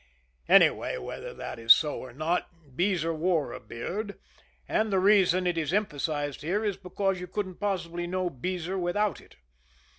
[0.49, 4.17] Anyway, whether that is so or not, Beezer wore a beard,
[4.67, 9.21] and the reason it is emphasized here is because you couldn't possibly know Beezer without
[9.21, 9.35] it.